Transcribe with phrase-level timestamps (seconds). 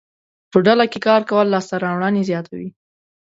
[0.51, 2.69] په ډله کې کار کول لاسته راوړنې زیاتوي.